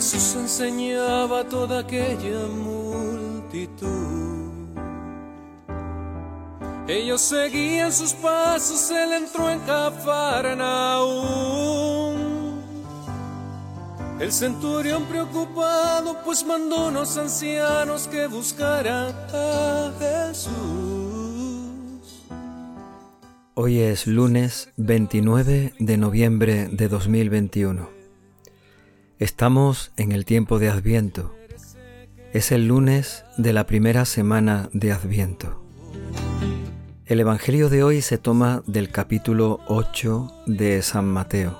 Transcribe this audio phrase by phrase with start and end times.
[0.00, 3.90] Jesús enseñaba a toda aquella multitud.
[6.88, 10.56] Ellos seguían sus pasos, él entró en Cafarnaúm.
[14.18, 20.50] El centurión preocupado, pues mandó unos ancianos que buscaran a Jesús.
[23.52, 27.99] Hoy es lunes 29 de noviembre de 2021.
[29.20, 31.34] Estamos en el tiempo de Adviento.
[32.32, 35.62] Es el lunes de la primera semana de Adviento.
[37.04, 41.58] El Evangelio de hoy se toma del capítulo 8 de San Mateo.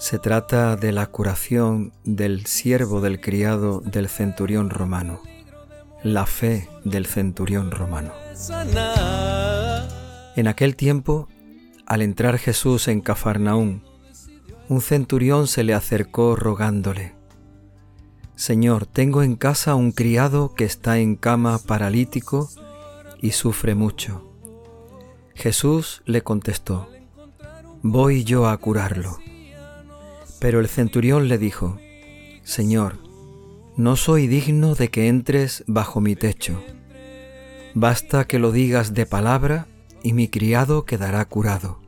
[0.00, 5.22] Se trata de la curación del siervo del criado del centurión romano,
[6.02, 8.12] la fe del centurión romano.
[10.34, 11.28] En aquel tiempo,
[11.86, 13.93] al entrar Jesús en Cafarnaún,
[14.68, 17.14] un centurión se le acercó rogándole,
[18.36, 22.50] Señor, tengo en casa un criado que está en cama paralítico
[23.20, 24.28] y sufre mucho.
[25.34, 26.88] Jesús le contestó,
[27.82, 29.18] Voy yo a curarlo.
[30.40, 31.78] Pero el centurión le dijo,
[32.42, 32.98] Señor,
[33.76, 36.60] no soy digno de que entres bajo mi techo.
[37.74, 39.68] Basta que lo digas de palabra
[40.02, 41.83] y mi criado quedará curado.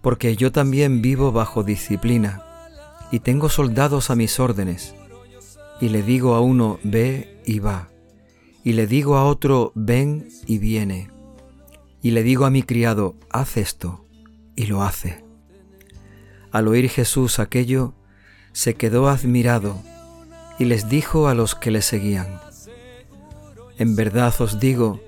[0.00, 2.42] Porque yo también vivo bajo disciplina
[3.10, 4.94] y tengo soldados a mis órdenes.
[5.80, 7.88] Y le digo a uno, ve y va
[8.68, 11.10] y le digo a otro, ven y viene.
[12.02, 14.04] Y le digo a mi criado, haz esto,
[14.56, 15.24] y lo hace.
[16.52, 17.94] Al oír Jesús aquello,
[18.52, 19.80] se quedó admirado
[20.58, 22.40] y les dijo a los que le seguían,
[23.78, 25.00] En verdad os digo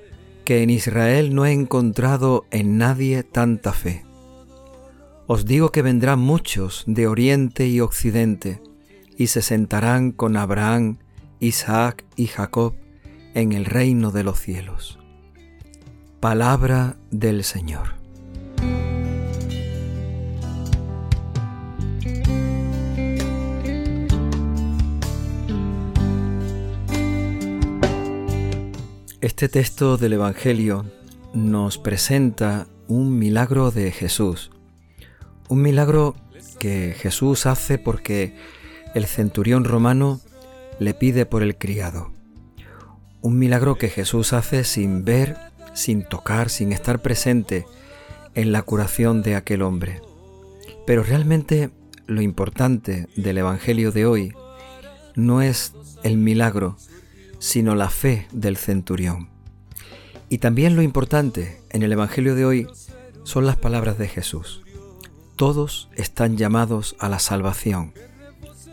[0.46, 4.06] que en Israel no he encontrado en nadie tanta fe.
[5.32, 8.60] Os digo que vendrán muchos de oriente y occidente,
[9.16, 10.98] y se sentarán con Abraham,
[11.38, 12.74] Isaac y Jacob
[13.34, 14.98] en el reino de los cielos.
[16.18, 17.94] Palabra del Señor.
[29.20, 30.86] Este texto del Evangelio
[31.34, 34.50] nos presenta un milagro de Jesús,
[35.50, 36.14] un milagro
[36.60, 38.36] que Jesús hace porque
[38.94, 40.20] el centurión romano
[40.78, 42.12] le pide por el criado.
[43.20, 45.36] Un milagro que Jesús hace sin ver,
[45.74, 47.66] sin tocar, sin estar presente
[48.36, 50.00] en la curación de aquel hombre.
[50.86, 51.70] Pero realmente
[52.06, 54.32] lo importante del Evangelio de hoy
[55.16, 55.74] no es
[56.04, 56.76] el milagro,
[57.40, 59.30] sino la fe del centurión.
[60.28, 62.68] Y también lo importante en el Evangelio de hoy
[63.24, 64.62] son las palabras de Jesús.
[65.40, 67.94] Todos están llamados a la salvación.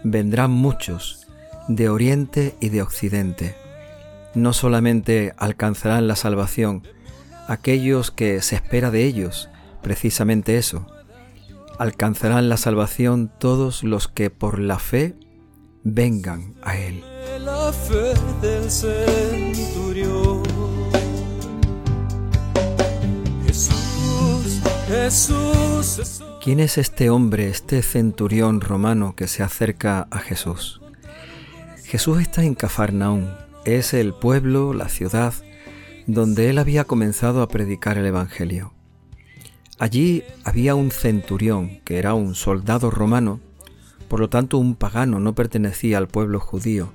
[0.03, 1.25] Vendrán muchos
[1.69, 3.55] de oriente y de occidente
[4.37, 6.83] no solamente alcanzarán la salvación
[7.47, 9.49] aquellos que se espera de ellos,
[9.81, 10.85] precisamente eso,
[11.79, 15.15] alcanzarán la salvación todos los que por la fe
[15.83, 17.03] vengan a Él.
[26.41, 30.79] ¿Quién es este hombre, este centurión romano que se acerca a Jesús?
[31.83, 33.29] Jesús está en Cafarnaún,
[33.65, 35.33] es el pueblo, la ciudad,
[36.05, 38.71] donde él había comenzado a predicar el Evangelio.
[39.77, 43.41] Allí había un centurión, que era un soldado romano,
[44.07, 46.93] por lo tanto un pagano, no pertenecía al pueblo judío.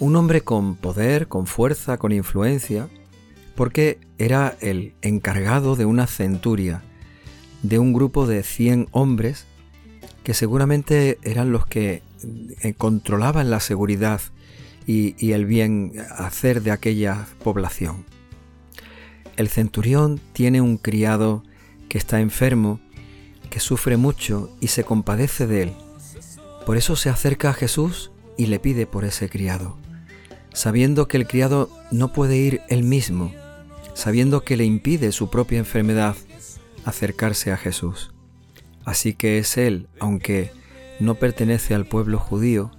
[0.00, 2.88] Un hombre con poder, con fuerza, con influencia,
[3.54, 6.82] porque era el encargado de una centuria,
[7.64, 9.46] de un grupo de 100 hombres
[10.22, 12.02] que seguramente eran los que
[12.62, 14.20] eh, controlaban la seguridad
[14.86, 18.04] y, el bien hacer de aquella población.
[19.36, 21.42] El centurión tiene un criado
[21.88, 22.80] que está enfermo,
[23.48, 25.72] que sufre mucho y se compadece de él.
[26.66, 29.78] Por eso se acerca a Jesús y le pide por ese criado,
[30.52, 33.32] sabiendo que el criado no puede ir él mismo,
[33.94, 36.14] sabiendo que le impide su propia enfermedad
[36.84, 38.12] acercarse a Jesús.
[38.84, 40.52] Así que es él, aunque
[41.00, 42.70] no pertenece al pueblo judío,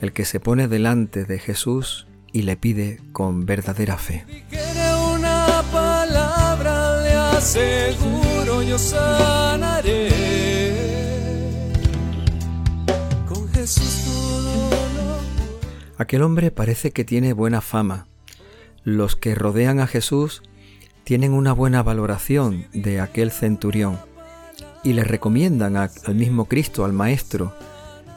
[0.00, 4.24] el que se pone delante de Jesús y le pide con verdadera fe.
[5.14, 10.10] Una palabra le aseguro yo sanaré.
[13.26, 14.04] Con Jesús
[15.96, 18.08] Aquel hombre parece que tiene buena fama.
[18.82, 20.42] Los que rodean a Jesús
[21.04, 23.98] tienen una buena valoración de aquel centurión
[24.82, 27.54] y le recomiendan al mismo Cristo, al Maestro,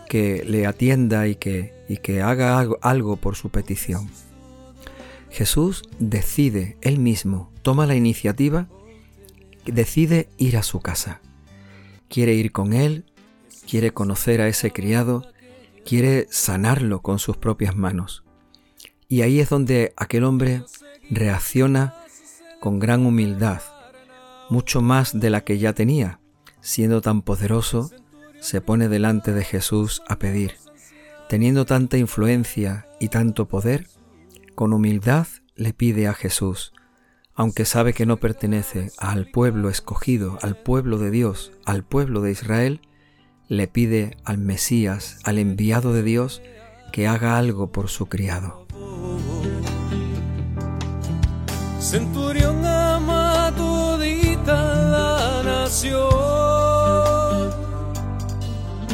[0.10, 4.10] que le atienda y que, y que haga algo, algo por su petición.
[5.30, 8.68] Jesús decide, él mismo, toma la iniciativa,
[9.66, 11.22] decide ir a su casa.
[12.10, 13.06] Quiere ir con él,
[13.69, 15.30] quiere conocer a ese criado,
[15.86, 18.24] quiere sanarlo con sus propias manos.
[19.10, 20.63] Y ahí es donde aquel hombre
[21.10, 21.95] reacciona
[22.59, 23.62] con gran humildad,
[24.50, 26.19] mucho más de la que ya tenía.
[26.62, 27.92] Siendo tan poderoso,
[28.39, 30.56] se pone delante de Jesús a pedir.
[31.30, 33.88] Teniendo tanta influencia y tanto poder,
[34.56, 36.74] con humildad le pide a Jesús,
[37.36, 42.31] aunque sabe que no pertenece al pueblo escogido, al pueblo de Dios, al pueblo de
[42.31, 42.81] Israel,
[43.48, 46.42] le pide al Mesías, al enviado de Dios,
[46.92, 48.65] que haga algo por su criado.
[51.89, 53.54] Centurión ama
[54.45, 56.01] la nación.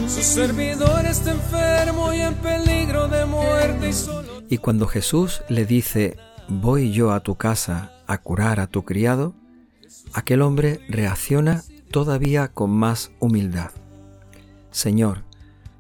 [0.08, 3.90] Su servidor está enfermo y en peligro de muerte.
[4.48, 6.18] Y cuando Jesús le dice,
[6.48, 9.34] voy yo a tu casa a curar a tu criado,
[10.14, 13.72] aquel hombre reacciona todavía con más humildad.
[14.70, 15.24] Señor,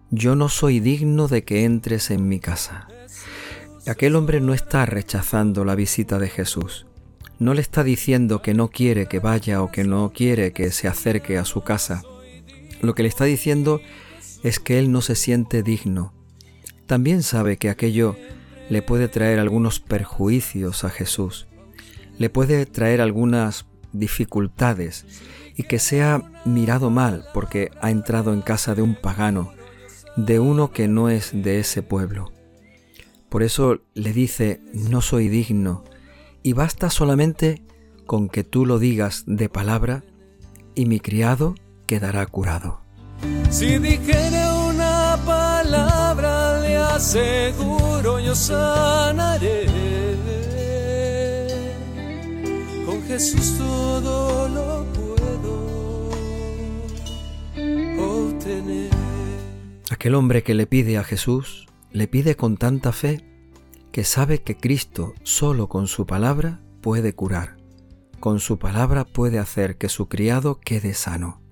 [0.10, 2.88] yo no soy digno de que entres en mi casa.
[3.86, 6.88] Aquel hombre no está rechazando la visita de Jesús.
[7.44, 10.88] No le está diciendo que no quiere que vaya o que no quiere que se
[10.88, 12.02] acerque a su casa.
[12.80, 13.82] Lo que le está diciendo
[14.44, 16.14] es que él no se siente digno.
[16.86, 18.16] También sabe que aquello
[18.70, 21.48] le puede traer algunos perjuicios a Jesús,
[22.18, 25.06] le puede traer algunas dificultades
[25.58, 29.52] y que sea mirado mal porque ha entrado en casa de un pagano,
[30.16, 32.32] de uno que no es de ese pueblo.
[33.28, 35.84] Por eso le dice, no soy digno,
[36.44, 37.64] y basta solamente
[38.06, 40.04] con que tú lo digas de palabra,
[40.76, 41.56] y mi criado
[41.88, 42.82] quedará curado.
[43.50, 49.66] Si dijere una palabra, le aseguro yo sanaré.
[52.86, 56.10] Con Jesús todo lo puedo
[58.28, 58.90] obtener.
[59.90, 63.33] Aquel hombre que le pide a Jesús, le pide con tanta fe
[63.94, 67.58] que sabe que Cristo solo con su palabra puede curar.
[68.20, 71.44] Con su palabra puede hacer que su criado quede sano.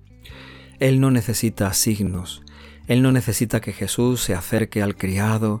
[0.80, 2.42] Él no necesita signos,
[2.88, 5.60] Él no necesita que Jesús se acerque al criado,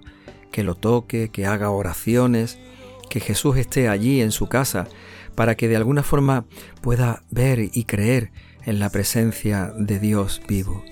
[0.50, 2.58] que lo toque, que haga oraciones,
[3.08, 4.88] que Jesús esté allí en su casa,
[5.36, 6.46] para que de alguna forma
[6.80, 8.32] pueda ver y creer
[8.64, 10.82] en la presencia de Dios vivo.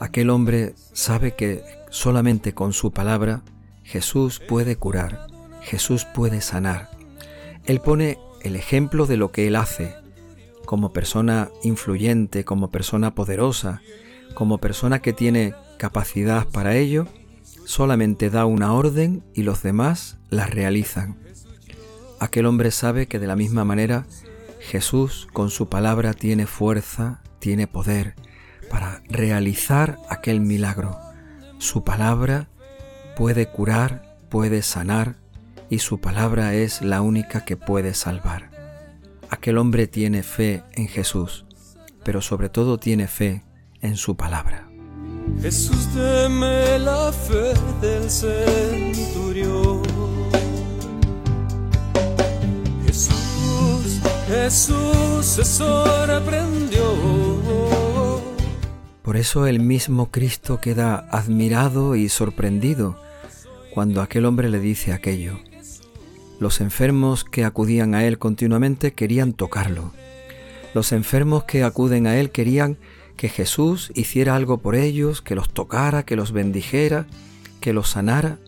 [0.00, 3.42] Aquel hombre sabe que solamente con su palabra
[3.84, 5.28] Jesús puede curar,
[5.62, 6.90] Jesús puede sanar.
[7.64, 9.94] Él pone el ejemplo de lo que Él hace,
[10.64, 13.82] como persona influyente, como persona poderosa,
[14.34, 17.06] como persona que tiene capacidad para ello,
[17.64, 21.18] solamente da una orden y los demás la realizan.
[22.20, 24.06] Aquel hombre sabe que de la misma manera
[24.60, 28.14] Jesús con su palabra tiene fuerza, tiene poder
[28.70, 30.98] para realizar aquel milagro.
[31.58, 32.48] Su palabra
[33.16, 35.16] puede curar, puede sanar
[35.70, 38.50] y su palabra es la única que puede salvar.
[39.30, 41.44] Aquel hombre tiene fe en Jesús,
[42.04, 43.42] pero sobre todo tiene fe
[43.80, 44.68] en su palabra.
[45.40, 49.82] Jesús, deme la fe del centurión.
[52.86, 56.82] Jesús, Jesús se sorprendió.
[59.02, 63.03] Por eso el mismo Cristo queda admirado y sorprendido
[63.74, 65.40] cuando aquel hombre le dice aquello.
[66.38, 69.92] Los enfermos que acudían a él continuamente querían tocarlo.
[70.74, 72.78] Los enfermos que acuden a él querían
[73.16, 77.06] que Jesús hiciera algo por ellos, que los tocara, que los bendijera,
[77.60, 78.38] que los sanara.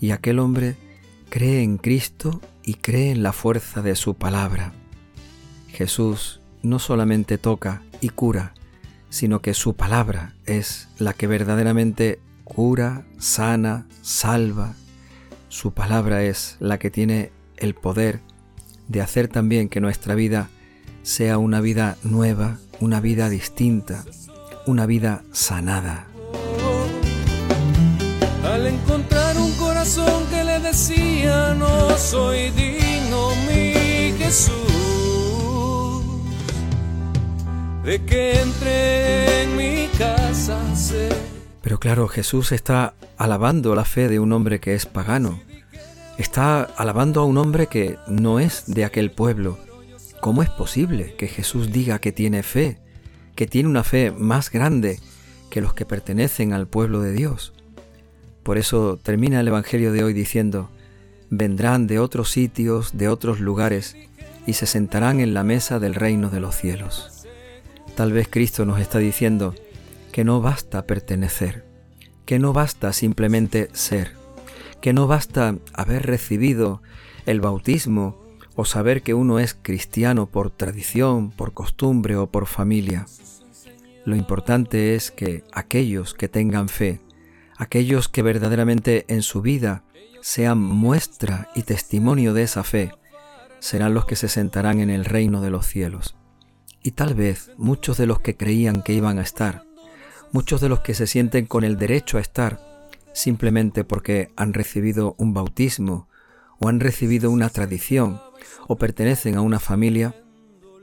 [0.00, 0.74] Y aquel hombre
[1.30, 4.72] cree en Cristo y cree en la fuerza de su palabra.
[5.68, 8.54] Jesús no solamente toca y cura,
[9.08, 14.74] sino que su palabra es la que verdaderamente cura, sana, salva,
[15.48, 18.20] su palabra es la que tiene el poder
[18.88, 20.48] de hacer también que nuestra vida
[21.02, 24.04] sea una vida nueva, una vida distinta,
[24.66, 26.06] una vida sanada.
[28.44, 34.62] Al encontrar un corazón que le decía no soy digno mi Jesús
[37.84, 40.58] de que entre en mi casa
[41.72, 45.40] pero claro, Jesús está alabando la fe de un hombre que es pagano.
[46.18, 49.58] Está alabando a un hombre que no es de aquel pueblo.
[50.20, 52.76] ¿Cómo es posible que Jesús diga que tiene fe,
[53.34, 55.00] que tiene una fe más grande
[55.48, 57.54] que los que pertenecen al pueblo de Dios.
[58.42, 60.68] Por eso termina el Evangelio de hoy diciendo,
[61.30, 63.96] vendrán de otros sitios, de otros lugares,
[64.46, 67.26] y se sentarán en la mesa del reino de los cielos.
[67.94, 69.54] Tal vez Cristo nos está diciendo
[70.12, 71.66] que no basta pertenecer,
[72.26, 74.12] que no basta simplemente ser,
[74.80, 76.82] que no basta haber recibido
[77.26, 78.22] el bautismo
[78.54, 83.06] o saber que uno es cristiano por tradición, por costumbre o por familia.
[84.04, 87.00] Lo importante es que aquellos que tengan fe,
[87.56, 89.84] aquellos que verdaderamente en su vida
[90.20, 92.92] sean muestra y testimonio de esa fe,
[93.60, 96.16] serán los que se sentarán en el reino de los cielos.
[96.82, 99.64] Y tal vez muchos de los que creían que iban a estar,
[100.32, 102.60] muchos de los que se sienten con el derecho a estar,
[103.12, 106.08] simplemente porque han recibido un bautismo
[106.58, 108.20] o han recibido una tradición
[108.66, 110.14] o pertenecen a una familia,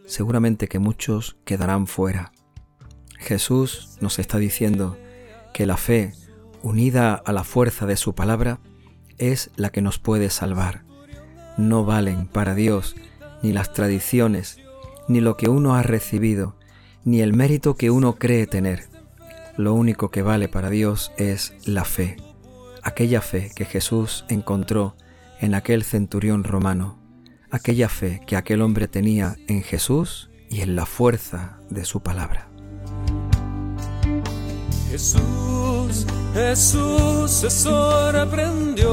[0.06, 2.32] seguramente que muchos quedarán fuera.
[3.18, 4.98] Jesús nos está diciendo
[5.54, 6.14] que la fe,
[6.62, 8.60] unida a la fuerza de su palabra,
[9.18, 10.84] es la que nos puede salvar.
[11.58, 12.96] No valen para Dios
[13.42, 14.58] ni las tradiciones,
[15.08, 16.56] ni lo que uno ha recibido,
[17.04, 18.99] ni el mérito que uno cree tener.
[19.60, 22.16] Lo único que vale para Dios es la fe,
[22.82, 24.96] aquella fe que Jesús encontró
[25.42, 26.98] en aquel centurión romano,
[27.52, 32.50] aquella fe que aquel hombre tenía en Jesús y en la fuerza de su palabra.
[34.90, 38.88] Jesús, Jesús se sorprendió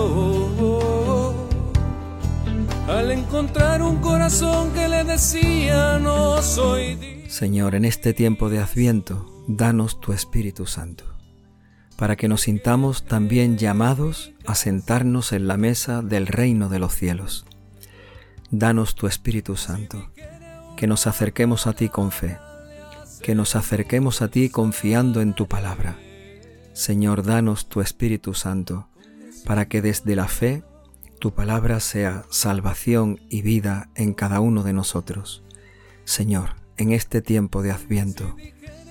[2.88, 9.35] al encontrar un corazón que le decía no soy Señor, en este tiempo de Adviento,
[9.46, 11.04] danos tu Espíritu Santo,
[11.96, 16.94] para que nos sintamos también llamados a sentarnos en la mesa del reino de los
[16.94, 17.46] cielos.
[18.50, 20.10] Danos tu Espíritu Santo,
[20.76, 22.38] que nos acerquemos a ti con fe
[23.26, 25.98] que nos acerquemos a ti confiando en tu palabra.
[26.74, 28.88] Señor, danos tu Espíritu Santo,
[29.44, 30.62] para que desde la fe
[31.18, 35.42] tu palabra sea salvación y vida en cada uno de nosotros.
[36.04, 38.36] Señor, en este tiempo de adviento,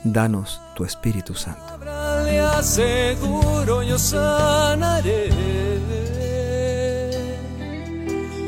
[0.05, 1.61] danos tu Espíritu Santo.
[3.83, 5.29] yo sanaré.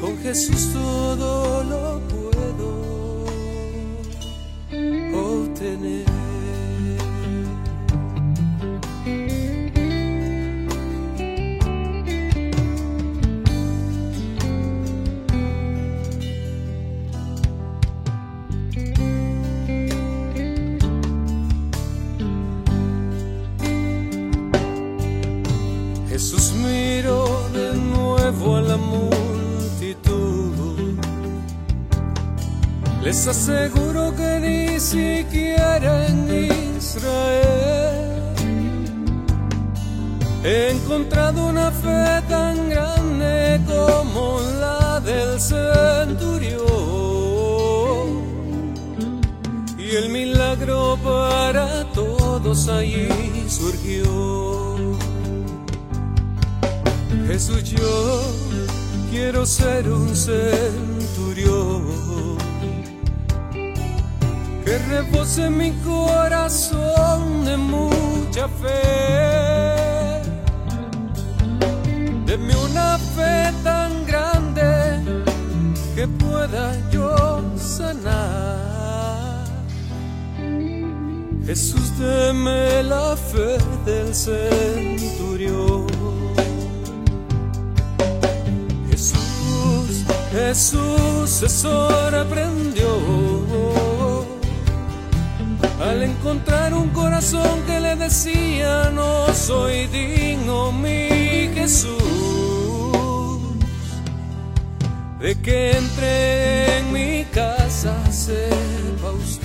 [0.02, 1.97] Con Jesús todo lo
[33.08, 36.18] Les aseguro que ni siquiera en
[36.78, 38.36] Israel
[40.44, 46.68] he encontrado una fe tan grande como la del centurión.
[49.78, 53.08] Y el milagro para todos allí
[53.48, 54.98] surgió.
[57.26, 58.22] Jesús, yo
[59.10, 60.98] quiero ser un centurión
[64.88, 70.22] que repose mi corazón de mucha fe.
[72.26, 75.02] Deme una fe tan grande
[75.96, 79.46] que pueda yo sanar.
[81.46, 85.88] Jesús, deme la fe del centurión.
[90.32, 92.88] Jesús se sorprendió
[95.80, 101.98] al encontrar un corazón que le decía no soy digno mi Jesús
[105.20, 109.37] de que entre en mi casa sepa usted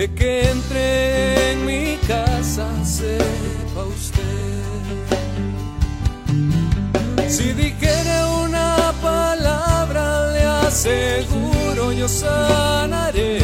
[0.00, 4.80] de que entre en mi casa sepa usted.
[7.28, 13.40] Si dijera una palabra le aseguro yo sanaré.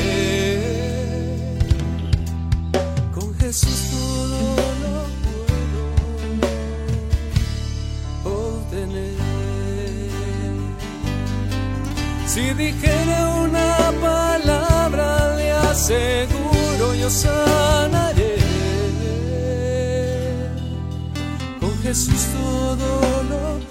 [3.14, 4.40] Con Jesús todo
[4.82, 4.96] lo
[8.22, 9.16] puedo obtener.
[12.26, 13.68] Si dijera una
[14.00, 14.05] palabra
[15.88, 18.36] le aseguro yo sanaré.
[21.60, 23.65] Con Jesús todo lo